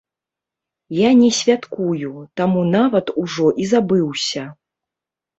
Я 0.99 1.09
не 1.17 1.27
святкую, 1.39 2.13
таму 2.41 2.63
нават 2.75 3.11
ужо 3.25 3.45
і 3.65 3.69
забыўся. 3.73 4.43